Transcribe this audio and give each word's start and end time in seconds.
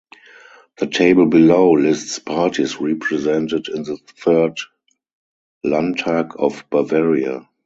The 0.77 0.87
table 0.87 1.27
below 1.27 1.73
lists 1.73 2.17
parties 2.17 2.77
represented 2.81 3.67
in 3.67 3.83
the 3.83 3.97
Third 4.21 4.57
Landtag 5.63 6.31
of 6.39 6.65
Bavaria. 6.71 7.47